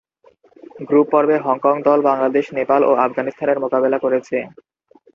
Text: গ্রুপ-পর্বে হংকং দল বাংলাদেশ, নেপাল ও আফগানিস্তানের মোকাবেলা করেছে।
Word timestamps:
গ্রুপ-পর্বে 0.87 1.35
হংকং 1.45 1.75
দল 1.87 1.99
বাংলাদেশ, 2.09 2.45
নেপাল 2.57 2.81
ও 2.85 3.01
আফগানিস্তানের 3.05 3.61
মোকাবেলা 3.63 3.97
করেছে। 3.99 4.37